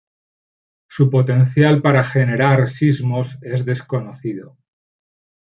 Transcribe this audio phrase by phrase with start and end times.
[0.89, 4.57] Su potencial para generar sismos es desconocido.